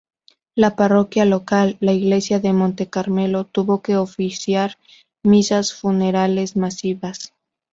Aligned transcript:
La 0.55 0.75
parroquia 0.75 1.25
local, 1.25 1.77
La 1.79 1.91
Iglesia 1.93 2.39
de 2.39 2.53
Monte 2.53 2.89
Carmelo, 2.89 3.45
tuvo 3.45 3.83
que 3.83 3.97
oficiar 3.97 4.79
misas 5.21 5.75
funerales 5.75 6.55
masivas. 6.55 7.35